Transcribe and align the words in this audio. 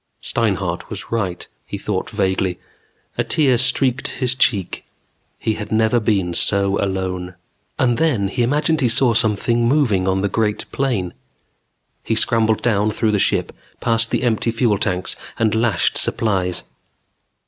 _Steinhart 0.25 0.89
was 0.89 1.11
right, 1.11 1.47
he 1.63 1.77
thought 1.77 2.09
vaguely. 2.09 2.59
A 3.19 3.23
tear 3.23 3.59
streaked 3.59 4.07
his 4.07 4.33
cheek. 4.33 4.83
He 5.37 5.53
had 5.53 5.71
never 5.71 5.99
been 5.99 6.33
so 6.33 6.83
alone. 6.83 7.35
And 7.77 7.99
then 7.99 8.27
he 8.29 8.41
imagined 8.41 8.81
he 8.81 8.89
saw 8.89 9.13
something 9.13 9.67
moving 9.67 10.07
on 10.07 10.21
the 10.21 10.27
great 10.27 10.65
plain. 10.71 11.13
He 12.03 12.15
scrambled 12.15 12.63
down 12.63 12.89
through 12.89 13.11
the 13.11 13.19
ship, 13.19 13.53
past 13.79 14.09
the 14.09 14.23
empty 14.23 14.49
fuel 14.49 14.79
tanks 14.79 15.15
and 15.37 15.53
the 15.53 15.59
lashed 15.59 15.99
supplies. 15.99 16.63